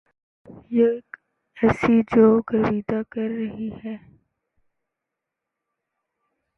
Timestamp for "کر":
3.11-3.29